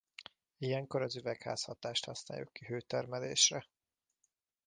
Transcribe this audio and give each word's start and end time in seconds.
Ilyenkor 0.57 1.01
az 1.01 1.15
üvegházhatást 1.15 2.05
használjuk 2.05 2.53
ki 2.53 2.65
hőtermelésre. 2.65 3.67